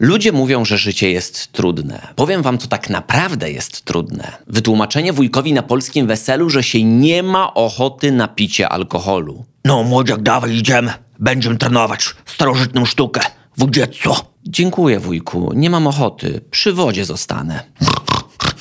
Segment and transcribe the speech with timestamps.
[0.00, 2.06] Ludzie mówią, że życie jest trudne.
[2.16, 4.32] Powiem wam, co tak naprawdę jest trudne.
[4.46, 9.44] Wytłumaczenie wujkowi na polskim weselu, że się nie ma ochoty na picie alkoholu.
[9.64, 10.92] No, młodziak, dawaj, idziemy.
[11.18, 13.20] Będziemy trenować starożytną sztukę.
[13.56, 14.16] Wódziectwo.
[14.44, 16.40] Dziękuję, wujku, nie mam ochoty.
[16.50, 17.64] Przy wodzie zostanę.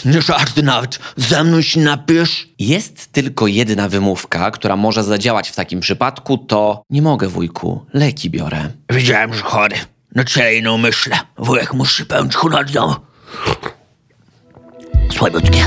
[0.06, 1.00] Nie żarty nawet.
[1.18, 2.50] Ze mną się napijesz?
[2.60, 8.30] Jest tylko jedna wymówka, która może zadziałać w takim przypadku, to nie mogę, wujku, leki
[8.30, 8.70] biorę.
[8.90, 9.76] Wiedziałem, że chory.
[10.16, 11.18] No co ja ino myślę?
[11.38, 12.96] Wujek musi pełnić honor domu.
[15.12, 15.66] Słabiutkie.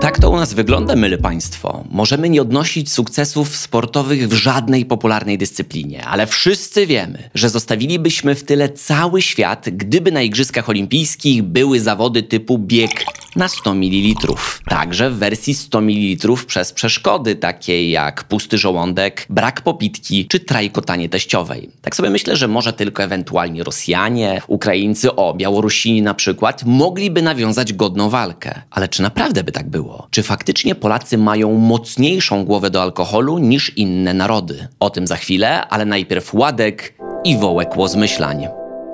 [0.00, 1.84] Tak to u nas wygląda, myle Państwo.
[1.90, 8.44] Możemy nie odnosić sukcesów sportowych w żadnej popularnej dyscyplinie, ale wszyscy wiemy, że zostawilibyśmy w
[8.44, 13.04] tyle cały świat, gdyby na Igrzyskach Olimpijskich były zawody typu bieg
[13.36, 14.34] na 100 ml.
[14.68, 21.08] Także w wersji 100 ml przez przeszkody, takie jak pusty żołądek, brak popitki czy trajkotanie
[21.08, 21.70] teściowej.
[21.82, 27.72] Tak sobie myślę, że może tylko ewentualnie Rosjanie, Ukraińcy, o Białorusini na przykład, mogliby nawiązać
[27.72, 28.62] godną walkę.
[28.70, 30.08] Ale czy naprawdę by tak było?
[30.10, 34.68] Czy faktycznie Polacy mają mocniejszą głowę do alkoholu niż inne narody?
[34.80, 36.94] O tym za chwilę, ale najpierw Ładek
[37.24, 38.46] i wołek łozmyślań.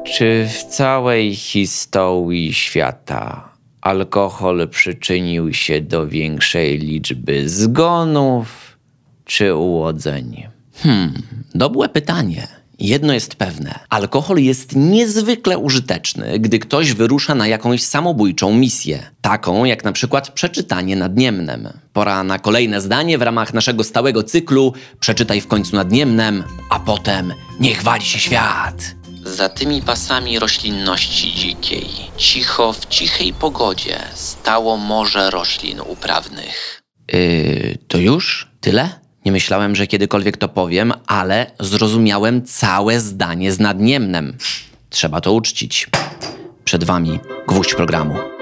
[0.05, 3.56] Czy w całej historii świata
[3.87, 8.78] alkohol przyczynił się do większej liczby zgonów
[9.25, 10.47] czy ułodzeń?
[10.75, 11.23] Hmm,
[11.55, 12.48] dobre pytanie.
[12.78, 19.65] Jedno jest pewne: alkohol jest niezwykle użyteczny, gdy ktoś wyrusza na jakąś samobójczą misję, taką
[19.65, 21.69] jak na przykład przeczytanie nad Niemnem.
[21.93, 26.81] Pora na kolejne zdanie w ramach naszego stałego cyklu Przeczytaj w końcu nad Niemnem, a
[26.81, 29.06] potem niech wali się świat.
[29.27, 36.83] Za tymi pasami roślinności dzikiej, cicho w cichej pogodzie, stało morze roślin uprawnych.
[37.13, 38.51] Yy, to już?
[38.61, 39.01] Tyle?
[39.25, 44.37] Nie myślałem, że kiedykolwiek to powiem, ale zrozumiałem całe zdanie z nadniemnem.
[44.91, 45.89] Trzeba to uczcić.
[46.65, 48.36] Przed wami gwóźdź programu.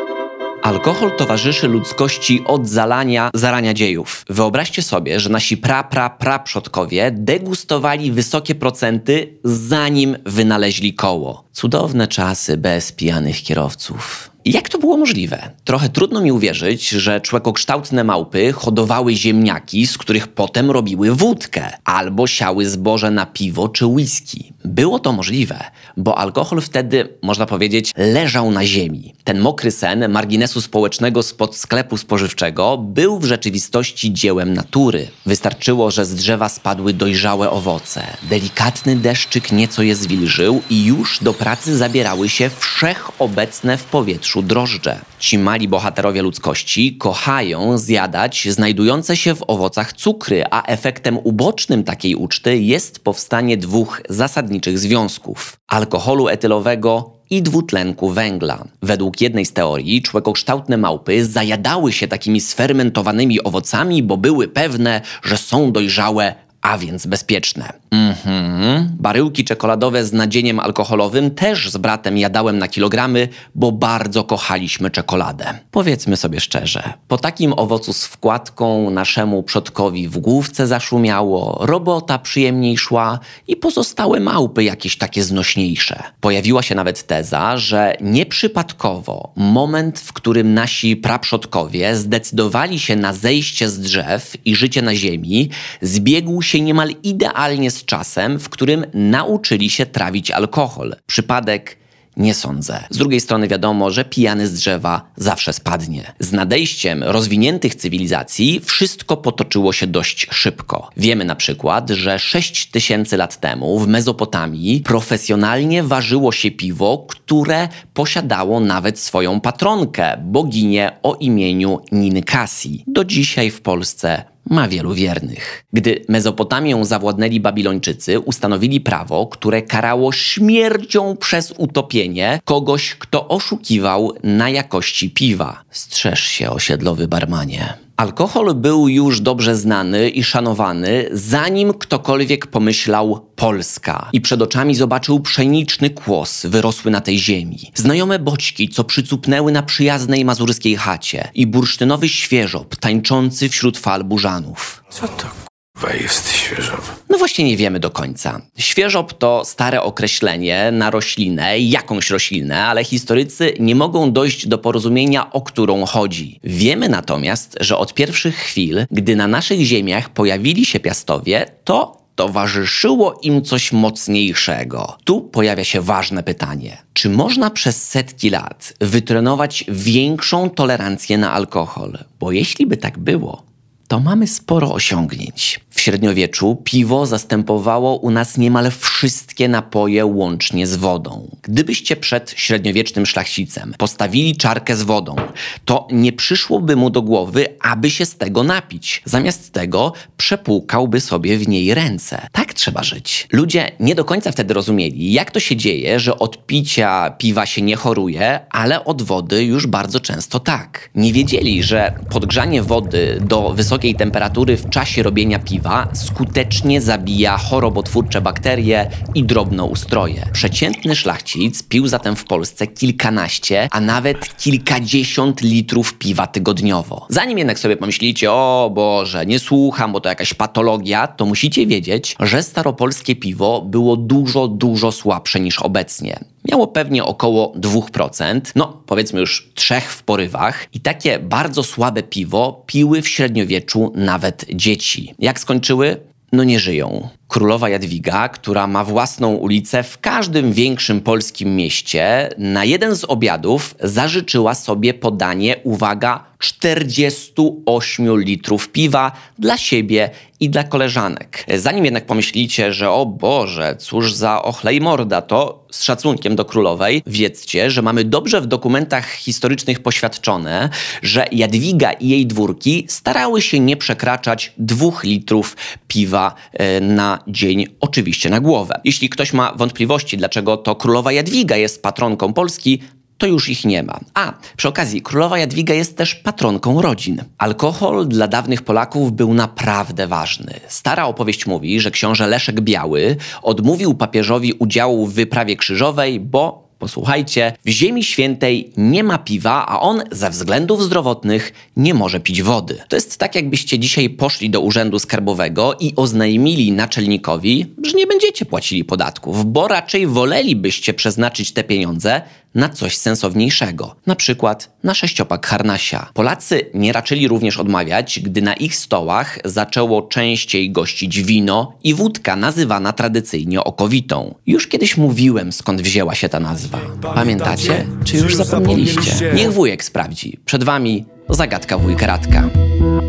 [0.64, 4.24] Alkohol towarzyszy ludzkości od zalania zarania dziejów.
[4.28, 11.44] Wyobraźcie sobie, że nasi pra, pra, pra przodkowie degustowali wysokie procenty, zanim wynaleźli koło.
[11.52, 14.33] Cudowne czasy bez pijanych kierowców.
[14.44, 15.50] Jak to było możliwe?
[15.64, 22.26] Trochę trudno mi uwierzyć, że człekokształtne małpy hodowały ziemniaki, z których potem robiły wódkę, albo
[22.26, 24.52] siały zboże na piwo czy whisky.
[24.64, 25.64] Było to możliwe,
[25.96, 29.14] bo alkohol wtedy, można powiedzieć, leżał na ziemi.
[29.24, 35.08] Ten mokry sen marginesu społecznego spod sklepu spożywczego był w rzeczywistości dziełem natury.
[35.26, 38.02] Wystarczyło, że z drzewa spadły dojrzałe owoce.
[38.22, 44.98] Delikatny deszczyk nieco je zwilżył i już do pracy zabierały się wszechobecne w powietrzu drożdże.
[45.18, 52.14] Ci mali bohaterowie ludzkości kochają zjadać znajdujące się w owocach cukry, a efektem ubocznym takiej
[52.14, 58.64] uczty jest powstanie dwóch zasadniczych związków: alkoholu etylowego i dwutlenku węgla.
[58.82, 65.36] Według jednej z teorii człekokształtne małpy zajadały się takimi sfermentowanymi owocami, bo były pewne, że
[65.36, 66.34] są dojrzałe
[66.64, 67.72] a więc bezpieczne.
[67.94, 68.96] Mhm.
[68.98, 75.58] Baryłki czekoladowe z nadzieniem alkoholowym też z bratem jadałem na kilogramy, bo bardzo kochaliśmy czekoladę.
[75.70, 82.78] Powiedzmy sobie szczerze, po takim owocu z wkładką naszemu przodkowi w główce zaszumiało, robota przyjemniej
[82.78, 83.18] szła
[83.48, 86.02] i pozostałe małpy jakieś takie znośniejsze.
[86.20, 93.68] Pojawiła się nawet teza, że nieprzypadkowo moment, w którym nasi praprzodkowie zdecydowali się na zejście
[93.68, 95.50] z drzew i życie na ziemi,
[95.82, 100.96] zbiegł się niemal idealnie z czasem, w którym nauczyli się trawić alkohol.
[101.06, 101.84] Przypadek
[102.16, 102.84] nie sądzę.
[102.90, 106.12] Z drugiej strony wiadomo, że pijany z drzewa zawsze spadnie.
[106.18, 110.90] Z nadejściem rozwiniętych cywilizacji wszystko potoczyło się dość szybko.
[110.96, 117.68] Wiemy na przykład, że 6 tysięcy lat temu w Mezopotamii profesjonalnie ważyło się piwo, które
[117.94, 122.84] posiadało nawet swoją patronkę, boginię o imieniu Ninkasi.
[122.86, 125.64] Do dzisiaj w Polsce ma wielu wiernych.
[125.72, 134.50] Gdy Mezopotamią zawładnęli Babilończycy, ustanowili prawo, które karało śmiercią przez utopienie kogoś, kto oszukiwał na
[134.50, 135.62] jakości piwa.
[135.70, 137.74] Strzeż się, osiedlowy barmanie.
[137.96, 144.08] Alkohol był już dobrze znany i szanowany, zanim ktokolwiek pomyślał Polska.
[144.12, 149.62] I przed oczami zobaczył pszeniczny kłos wyrosły na tej ziemi, znajome boćki, co przycupnęły na
[149.62, 151.28] przyjaznej mazurskiej chacie.
[151.34, 154.84] I bursztynowy świeżop tańczący wśród fal burzanów.
[154.90, 155.53] Co to
[155.84, 156.80] k***wa jest świeżop?
[157.08, 158.40] No właśnie nie wiemy do końca.
[158.58, 165.32] Świeżop to stare określenie na roślinę, jakąś roślinę, ale historycy nie mogą dojść do porozumienia,
[165.32, 166.40] o którą chodzi.
[166.44, 173.18] Wiemy natomiast, że od pierwszych chwil, gdy na naszych ziemiach pojawili się piastowie, to towarzyszyło
[173.22, 174.96] im coś mocniejszego.
[175.04, 176.76] Tu pojawia się ważne pytanie.
[176.92, 181.98] Czy można przez setki lat wytrenować większą tolerancję na alkohol?
[182.20, 183.42] Bo jeśli by tak było,
[183.88, 185.60] to mamy sporo osiągnięć.
[185.70, 191.36] W średniowieczu piwo zastępowało u nas niemal wszystkie napoje łącznie z wodą.
[191.42, 195.16] Gdybyście przed średniowiecznym szlachcicem postawili czarkę z wodą,
[195.64, 199.02] to nie przyszłoby mu do głowy, aby się z tego napić.
[199.04, 202.26] Zamiast tego przepłukałby sobie w niej ręce.
[202.32, 203.28] Tak trzeba żyć.
[203.32, 207.62] Ludzie nie do końca wtedy rozumieli, jak to się dzieje, że od picia piwa się
[207.62, 210.90] nie choruje, ale od wody już bardzo często tak.
[210.94, 218.20] Nie wiedzieli, że podgrzanie wody do wysokiej temperatury w czasie robienia piwa skutecznie zabija chorobotwórcze
[218.20, 220.28] bakterie i drobnoustroje.
[220.32, 227.06] Przeciętny szlachcic pił zatem w Polsce kilkanaście, a nawet kilkadziesiąt litrów piwa tygodniowo.
[227.08, 232.16] Zanim jednak sobie pomyślicie, o Boże, nie słucham, bo to jakaś patologia, to musicie wiedzieć,
[232.20, 236.33] że staropolskie piwo było dużo, dużo słabsze niż obecnie.
[236.50, 242.62] Miało pewnie około 2%, no powiedzmy już trzech w porywach i takie bardzo słabe piwo
[242.66, 245.14] piły w średniowieczu nawet dzieci.
[245.18, 246.00] Jak skończyły?
[246.32, 247.08] No nie żyją.
[247.34, 253.74] Królowa Jadwiga, która ma własną ulicę w każdym większym polskim mieście, na jeden z obiadów
[253.80, 260.10] zażyczyła sobie podanie, uwaga, 48 litrów piwa dla siebie
[260.40, 261.46] i dla koleżanek.
[261.56, 267.02] Zanim jednak pomyślicie, że o Boże, cóż za ochlej morda, to z szacunkiem do królowej
[267.06, 270.68] wiedzcie, że mamy dobrze w dokumentach historycznych poświadczone,
[271.02, 275.56] że Jadwiga i jej dwórki starały się nie przekraczać dwóch litrów
[275.88, 278.80] piwa e, na dzień, oczywiście na głowę.
[278.84, 282.80] Jeśli ktoś ma wątpliwości, dlaczego to królowa Jadwiga jest patronką Polski,
[283.18, 284.00] to już ich nie ma.
[284.14, 287.24] A, przy okazji, królowa Jadwiga jest też patronką rodzin.
[287.38, 290.60] Alkohol dla dawnych Polaków był naprawdę ważny.
[290.68, 297.52] Stara opowieść mówi, że książę Leszek Biały odmówił papieżowi udziału w wyprawie krzyżowej, bo Posłuchajcie,
[297.64, 302.78] w Ziemi Świętej nie ma piwa, a on ze względów zdrowotnych nie może pić wody.
[302.88, 308.44] To jest tak, jakbyście dzisiaj poszli do urzędu skarbowego i oznajmili naczelnikowi, że nie będziecie
[308.44, 312.22] płacili podatków, bo raczej wolelibyście przeznaczyć te pieniądze
[312.54, 316.10] na coś sensowniejszego, na przykład na sześciopak harnasia.
[316.14, 322.36] Polacy nie raczyli również odmawiać, gdy na ich stołach zaczęło częściej gościć wino i wódka
[322.36, 324.34] nazywana tradycyjnie okowitą.
[324.46, 326.78] Już kiedyś mówiłem, skąd wzięła się ta nazwa.
[327.14, 327.86] Pamiętacie?
[328.04, 329.32] Czy już zapomnieliście?
[329.34, 330.38] Niech wujek sprawdzi.
[330.44, 332.48] Przed wami zagadka wujka Radka.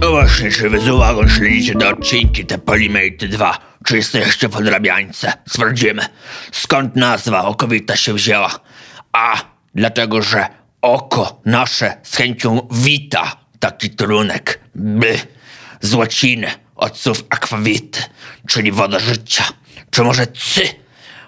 [0.01, 3.57] No właśnie, czy wy z uwagą śledzicie te odcinki, te Polimate 2?
[3.85, 5.33] Czy jesteście w odrabiańce?
[5.49, 6.01] Sprawdzimy.
[6.51, 8.59] Skąd nazwa okowita się wzięła?
[9.15, 9.41] A,
[9.75, 10.47] dlatego, że
[10.81, 14.59] oko nasze z chęcią wita taki trunek.
[14.75, 15.19] By,
[15.81, 18.09] z łaciny, od słów aquavit,
[18.47, 19.43] czyli woda życia.
[19.91, 20.61] Czy może cy,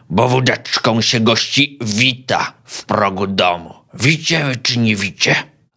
[0.10, 3.74] bo wódeczką się gości wita w progu domu.
[3.94, 5.36] Wicie czy nie wicie?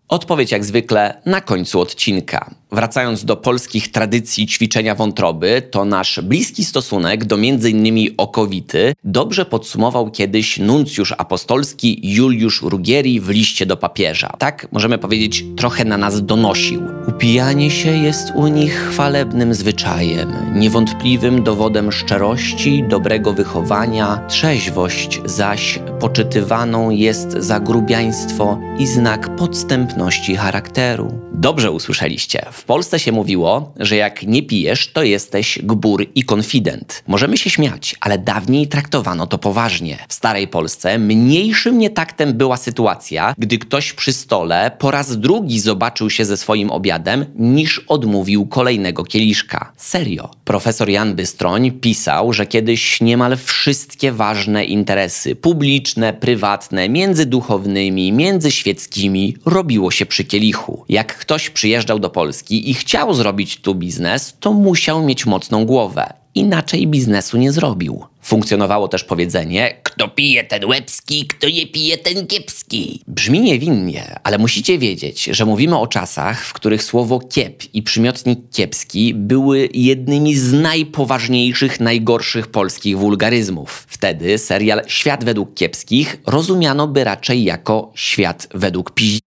[0.08, 2.54] Odpowiedź jak zwykle na końcu odcinka.
[2.72, 8.14] Wracając do polskich tradycji ćwiczenia wątroby, to nasz bliski stosunek do m.in.
[8.16, 14.32] okowity dobrze podsumował kiedyś nuncjusz apostolski Juliusz Rugieri w liście do papieża.
[14.38, 16.82] Tak, możemy powiedzieć, trochę na nas donosił.
[17.08, 26.90] Upijanie się jest u nich chwalebnym zwyczajem, niewątpliwym dowodem szczerości, dobrego wychowania, trzeźwość zaś poczytywaną
[26.90, 31.20] jest za grubiaństwo i znak podstępności charakteru.
[31.32, 32.46] Dobrze usłyszeliście.
[32.60, 37.02] W Polsce się mówiło, że jak nie pijesz, to jesteś gbur i konfident.
[37.06, 39.98] Możemy się śmiać, ale dawniej traktowano to poważnie.
[40.08, 46.10] W starej Polsce mniejszym nietaktem była sytuacja, gdy ktoś przy stole po raz drugi zobaczył
[46.10, 49.72] się ze swoim obiadem, niż odmówił kolejnego kieliszka.
[49.76, 50.30] Serio.
[50.44, 59.90] Profesor Jan Bystroń pisał, że kiedyś niemal wszystkie ważne interesy publiczne, prywatne, międzyduchownymi, międzyświeckimi robiło
[59.90, 60.84] się przy kielichu.
[60.88, 66.12] Jak ktoś przyjeżdżał do Polski i chciał zrobić tu biznes, to musiał mieć mocną głowę.
[66.34, 68.04] Inaczej biznesu nie zrobił.
[68.22, 73.02] Funkcjonowało też powiedzenie: Kto pije ten łebski, kto nie pije ten kiepski.
[73.06, 78.38] Brzmi niewinnie, ale musicie wiedzieć, że mówimy o czasach, w których słowo kiep i przymiotnik
[78.52, 83.86] kiepski były jednymi z najpoważniejszych, najgorszych polskich wulgaryzmów.
[83.88, 89.29] Wtedy serial Świat według kiepskich rozumiano by raczej jako świat według piździ.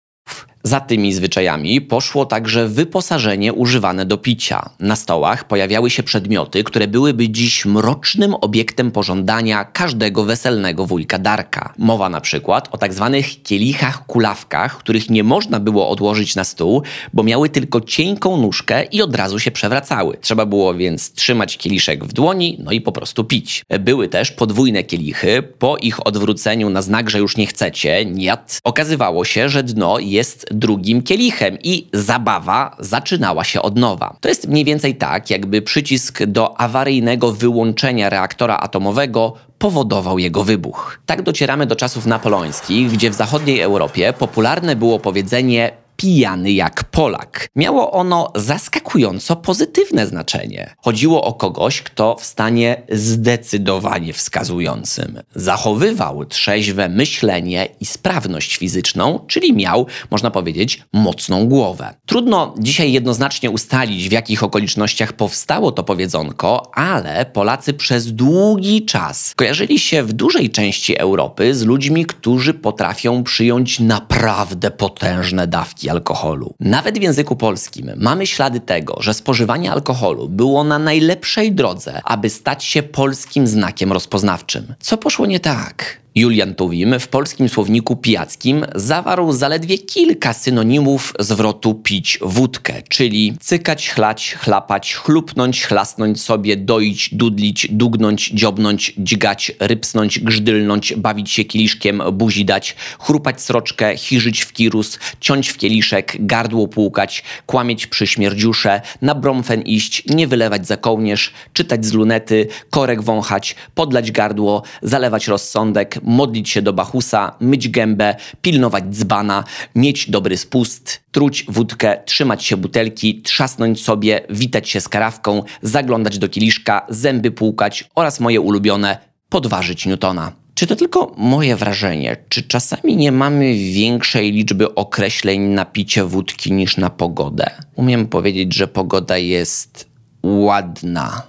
[0.66, 4.71] Za tymi zwyczajami poszło także wyposażenie używane do picia.
[4.80, 11.75] Na stołach pojawiały się przedmioty, które byłyby dziś mrocznym obiektem pożądania każdego weselnego wujka Darka.
[11.78, 16.83] Mowa na przykład o tak zwanych kielichach kulawkach, których nie można było odłożyć na stół,
[17.12, 20.16] bo miały tylko cienką nóżkę i od razu się przewracały.
[20.21, 23.64] Trzeba było więc trzymać kieliszek w dłoni, no i po prostu pić.
[23.80, 25.42] Były też podwójne kielichy.
[25.59, 30.53] Po ich odwróceniu na znak, że już nie chcecie, niet, okazywało się, że dno jest
[30.54, 34.16] drugim kielichem i zabawa zaczynała się od nowa.
[34.20, 41.00] To jest mniej więcej tak, jakby przycisk do awaryjnego wyłączenia reaktora atomowego powodował jego wybuch.
[41.06, 47.48] Tak docieramy do czasów napoleońskich, gdzie w zachodniej Europie popularne było powiedzenie pijany jak Polak.
[47.56, 50.74] Miało ono zaskakująco pozytywne znaczenie.
[50.78, 59.52] Chodziło o kogoś, kto w stanie zdecydowanie wskazującym zachowywał trzeźwe myślenie i sprawność fizyczną, czyli
[59.52, 61.94] miał, można powiedzieć, mocną głowę.
[62.06, 69.32] Trudno dzisiaj jednoznacznie ustalić, w jakich okolicznościach powstało to powiedzonko, ale Polacy przez długi czas
[69.36, 76.55] kojarzyli się w dużej części Europy z ludźmi, którzy potrafią przyjąć naprawdę potężne dawki alkoholu.
[76.61, 82.31] Nawet w języku polskim mamy ślady tego, że spożywanie alkoholu było na najlepszej drodze, aby
[82.31, 84.75] stać się polskim znakiem rozpoznawczym.
[84.81, 86.03] Co poszło nie tak?
[86.16, 93.90] Julian Tuwim w polskim słowniku pijackim zawarł zaledwie kilka synonimów zwrotu pić wódkę, czyli cykać,
[93.90, 102.02] chlać, chlapać, chlupnąć, chlasnąć sobie, doić, dudlić, dugnąć, dziobnąć, dźgać, rypsnąć, grzdylnąć, bawić się kieliszkiem,
[102.12, 108.80] buzi dać, chrupać sroczkę, chirzyć w kirus, ciąć w kieliszek, gardło płukać, kłamieć przy śmierdziusze,
[109.02, 115.28] na bromfen iść, nie wylewać za kołnierz, czytać z lunety, korek wąchać, podlać gardło, zalewać
[115.28, 119.44] rozsądek, modlić się do Bachusa, myć gębę, pilnować dzbana,
[119.75, 126.18] mieć dobry spust, truć wódkę, trzymać się butelki, trzasnąć sobie, witać się z karawką, zaglądać
[126.18, 130.32] do kieliszka, zęby płukać oraz moje ulubione podważyć Newtona.
[130.54, 132.16] Czy to tylko moje wrażenie?
[132.28, 137.50] Czy czasami nie mamy większej liczby określeń na picie wódki niż na pogodę?
[137.75, 139.88] Umiem powiedzieć, że pogoda jest
[140.23, 141.23] ładna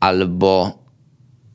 [0.00, 0.78] albo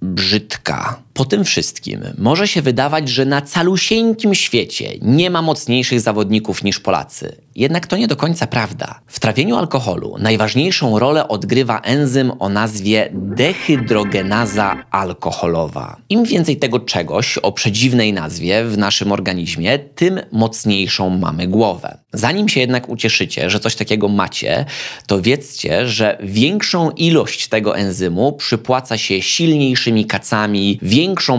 [0.02, 1.05] brzydka.
[1.16, 6.80] Po tym wszystkim może się wydawać, że na calusieńkim świecie nie ma mocniejszych zawodników niż
[6.80, 7.46] Polacy.
[7.56, 9.00] Jednak to nie do końca prawda.
[9.08, 15.98] W trawieniu alkoholu najważniejszą rolę odgrywa enzym o nazwie dehydrogenaza alkoholowa.
[16.10, 21.98] Im więcej tego czegoś o przedziwnej nazwie w naszym organizmie, tym mocniejszą mamy głowę.
[22.14, 24.66] Zanim się jednak ucieszycie, że coś takiego macie,
[25.08, 30.80] to wiedzcie, że większą ilość tego enzymu przypłaca się silniejszymi kacami,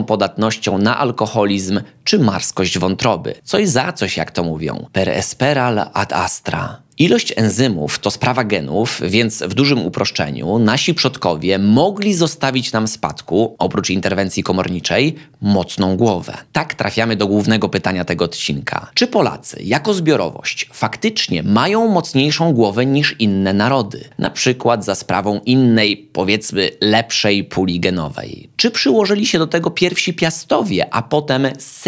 [0.05, 3.35] podatnością na alkoholizm czy marskość wątroby.
[3.45, 4.87] Coś za coś, jak to mówią.
[4.93, 6.87] Per esperal ad astra.
[6.99, 13.57] Ilość enzymów to sprawa genów, więc w dużym uproszczeniu nasi przodkowie mogli zostawić nam spadku,
[13.59, 16.35] oprócz interwencji komorniczej, mocną głowę.
[16.53, 18.91] Tak trafiamy do głównego pytania tego odcinka.
[18.95, 24.05] Czy Polacy, jako zbiorowość, faktycznie mają mocniejszą głowę niż inne narody?
[24.19, 28.49] Na przykład za sprawą innej, powiedzmy, lepszej puli genowej.
[28.57, 31.47] Czy przyłożyli się do tego pierwsi piastowie, a potem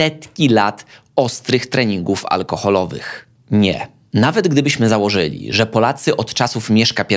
[0.08, 0.84] setki lat
[1.16, 3.28] ostrych treningów alkoholowych?
[3.50, 3.88] Nie.
[4.14, 7.16] Nawet gdybyśmy założyli, że Polacy od czasów Mieszka I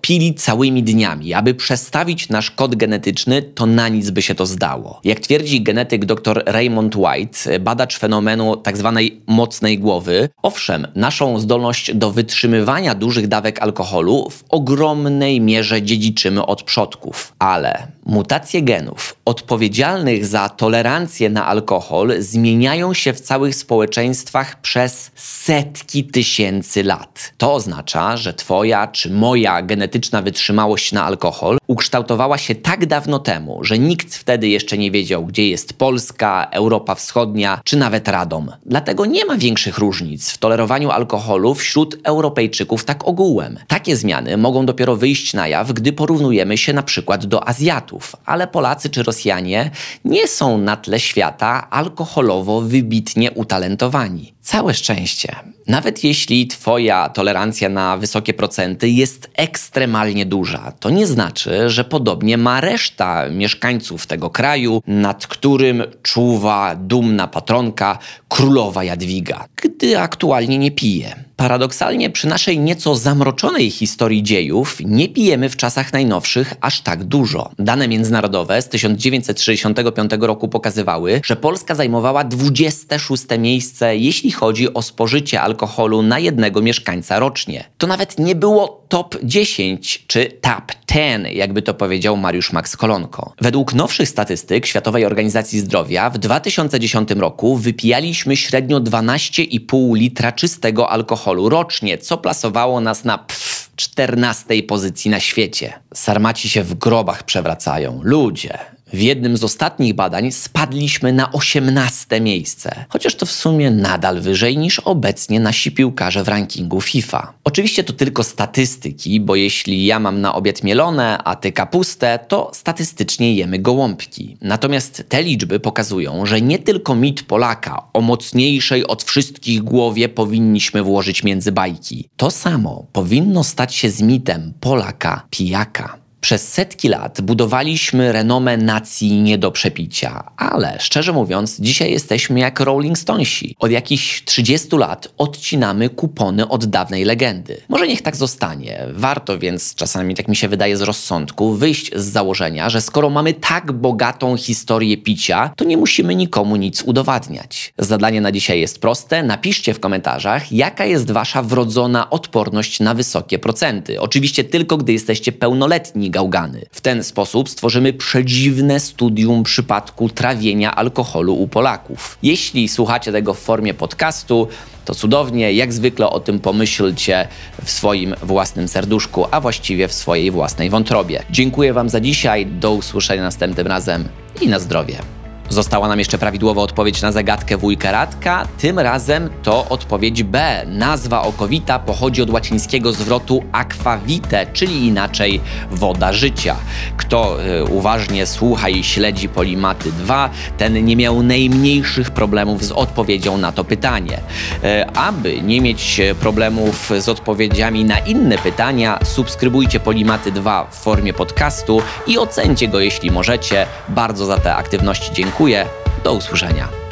[0.00, 5.00] pili całymi dniami, aby przestawić nasz kod genetyczny, to na nic by się to zdało.
[5.04, 8.92] Jak twierdzi genetyk dr Raymond White, badacz fenomenu tzw.
[8.94, 16.46] Tak mocnej głowy, owszem, naszą zdolność do wytrzymywania dużych dawek alkoholu w ogromnej mierze dziedziczymy
[16.46, 24.60] od przodków, ale mutacje genów odpowiedzialnych za tolerancję na alkohol zmieniają się w całych społeczeństwach
[24.60, 27.32] przez setki tysięcy lat.
[27.38, 33.64] To oznacza, że Twoja czy moja genetyczna wytrzymałość na alkohol ukształtowała się tak dawno temu,
[33.64, 38.52] że nikt wtedy jeszcze nie wiedział, gdzie jest Polska, Europa Wschodnia czy nawet Radom.
[38.66, 43.58] Dlatego nie ma większych różnic w tolerowaniu alkoholu wśród Europejczyków tak ogółem.
[43.68, 47.93] Takie zmiany mogą dopiero wyjść na jaw, gdy porównujemy się na przykład do Azjatów,
[48.26, 49.70] ale Polacy czy Rosjanie
[50.04, 54.33] nie są na tle świata alkoholowo wybitnie utalentowani.
[54.44, 55.36] Całe szczęście.
[55.66, 62.38] Nawet jeśli Twoja tolerancja na wysokie procenty jest ekstremalnie duża, to nie znaczy, że podobnie
[62.38, 67.98] ma reszta mieszkańców tego kraju, nad którym czuwa dumna patronka
[68.28, 71.24] królowa Jadwiga, gdy aktualnie nie pije.
[71.36, 77.50] Paradoksalnie przy naszej nieco zamroczonej historii dziejów nie pijemy w czasach najnowszych aż tak dużo.
[77.58, 85.40] Dane międzynarodowe z 1965 roku pokazywały, że Polska zajmowała 26 miejsce, jeśli chodzi o spożycie
[85.40, 87.64] alkoholu na jednego mieszkańca rocznie.
[87.78, 93.32] To nawet nie było top 10 czy top 10, jakby to powiedział Mariusz Max Kolonko.
[93.40, 101.48] Według nowszych statystyk Światowej Organizacji Zdrowia w 2010 roku wypijaliśmy średnio 12,5 litra czystego alkoholu
[101.48, 105.72] rocznie, co plasowało nas na pff, 14 pozycji na świecie.
[105.94, 108.00] Sarmaci się w grobach przewracają.
[108.02, 108.58] Ludzie,
[108.94, 114.58] w jednym z ostatnich badań spadliśmy na 18 miejsce, chociaż to w sumie nadal wyżej
[114.58, 117.32] niż obecnie nasi piłkarze w rankingu FIFA.
[117.44, 122.50] Oczywiście to tylko statystyki, bo jeśli ja mam na obiad mielone, a ty kapustę, to
[122.54, 124.36] statystycznie jemy gołąbki.
[124.40, 130.82] Natomiast te liczby pokazują, że nie tylko mit Polaka o mocniejszej od wszystkich głowie powinniśmy
[130.82, 132.08] włożyć między bajki.
[132.16, 136.03] To samo powinno stać się z mitem Polaka pijaka.
[136.24, 142.60] Przez setki lat budowaliśmy renomę nacji nie do przepicia, ale szczerze mówiąc, dzisiaj jesteśmy jak
[142.60, 143.56] Rolling Stonesi.
[143.58, 147.60] Od jakichś 30 lat odcinamy kupony od dawnej legendy.
[147.68, 148.86] Może niech tak zostanie.
[148.92, 153.34] Warto więc, czasami tak mi się wydaje z rozsądku, wyjść z założenia, że skoro mamy
[153.34, 157.74] tak bogatą historię picia, to nie musimy nikomu nic udowadniać.
[157.78, 159.22] Zadanie na dzisiaj jest proste.
[159.22, 164.00] Napiszcie w komentarzach, jaka jest wasza wrodzona odporność na wysokie procenty.
[164.00, 166.66] Oczywiście tylko gdy jesteście pełnoletni gałgany.
[166.70, 172.18] W ten sposób stworzymy przedziwne studium przypadku trawienia alkoholu u Polaków.
[172.22, 174.48] Jeśli słuchacie tego w formie podcastu,
[174.84, 177.28] to cudownie, jak zwykle o tym pomyślcie
[177.64, 181.22] w swoim własnym serduszku, a właściwie w swojej własnej wątrobie.
[181.30, 184.04] Dziękuję Wam za dzisiaj, do usłyszenia następnym razem
[184.40, 185.23] i na zdrowie.
[185.48, 188.46] Została nam jeszcze prawidłowa odpowiedź na zagadkę wujka Radka.
[188.58, 190.64] Tym razem to odpowiedź B.
[190.66, 196.56] Nazwa okowita pochodzi od łacińskiego zwrotu aquavite, czyli inaczej woda życia.
[196.96, 203.38] Kto y, uważnie słucha i śledzi Polimaty 2, ten nie miał najmniejszych problemów z odpowiedzią
[203.38, 204.18] na to pytanie.
[204.64, 211.12] Y, aby nie mieć problemów z odpowiedziami na inne pytania, subskrybujcie Polimaty 2 w formie
[211.12, 213.66] podcastu i ocencie go, jeśli możecie.
[213.88, 215.66] Bardzo za te aktywności dziękuję.
[216.04, 216.83] Do usłyszenia.